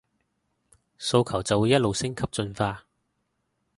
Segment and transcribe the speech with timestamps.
[0.99, 2.85] 訴求就會一路升級進化